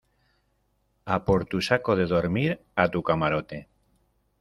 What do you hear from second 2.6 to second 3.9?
a tu camarote.